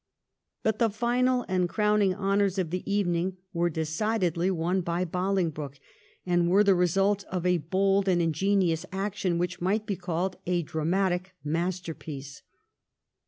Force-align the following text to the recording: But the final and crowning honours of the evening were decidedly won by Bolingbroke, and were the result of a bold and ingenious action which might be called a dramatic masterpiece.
But 0.63 0.79
the 0.79 0.89
final 0.89 1.45
and 1.47 1.69
crowning 1.69 2.15
honours 2.15 2.57
of 2.57 2.71
the 2.71 2.81
evening 2.91 3.37
were 3.53 3.69
decidedly 3.69 4.49
won 4.49 4.81
by 4.81 5.05
Bolingbroke, 5.05 5.79
and 6.25 6.49
were 6.49 6.63
the 6.63 6.73
result 6.73 7.23
of 7.25 7.45
a 7.45 7.59
bold 7.59 8.07
and 8.07 8.19
ingenious 8.19 8.83
action 8.91 9.37
which 9.37 9.61
might 9.61 9.85
be 9.85 9.95
called 9.95 10.37
a 10.47 10.63
dramatic 10.63 11.33
masterpiece. 11.43 12.41